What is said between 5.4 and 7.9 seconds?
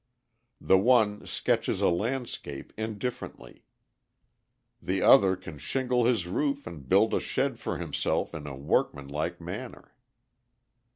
shingle his roof and build a shed for